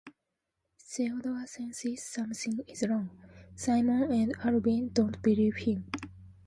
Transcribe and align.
Theodore 0.79 1.45
senses 1.45 2.03
something 2.11 2.57
is 2.67 2.83
wrong; 2.89 3.11
Simon 3.55 4.11
and 4.11 4.35
Alvin 4.43 4.89
don't 4.91 5.21
believe 5.21 5.57
him. 5.57 5.91